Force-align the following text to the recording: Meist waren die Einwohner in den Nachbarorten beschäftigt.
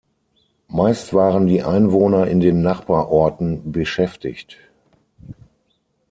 Meist 0.67 1.13
waren 1.13 1.45
die 1.45 1.61
Einwohner 1.61 2.25
in 2.25 2.39
den 2.39 2.63
Nachbarorten 2.63 3.71
beschäftigt. 3.71 4.57